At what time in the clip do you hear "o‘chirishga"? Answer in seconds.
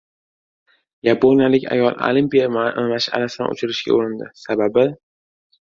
3.55-3.97